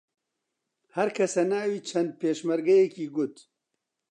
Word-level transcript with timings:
هەر 0.95 1.09
کەسە 1.17 1.41
ناوی 1.51 1.85
چەند 1.89 2.09
پێشمەرگەیەکی 2.21 3.11
گوت 3.15 3.35